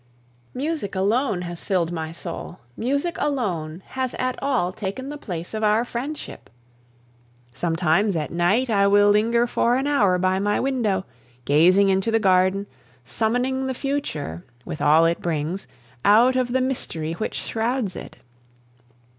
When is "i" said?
8.67-8.87